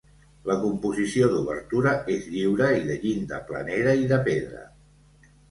La 0.51 0.53
composició 0.61 1.27
d'obertures 1.33 2.09
és 2.15 2.25
lliure 2.31 2.71
i 2.79 2.81
de 2.89 2.97
llinda 3.05 3.41
planera 3.53 3.95
i 4.07 4.11
de 4.15 4.21
pedra. 4.31 4.67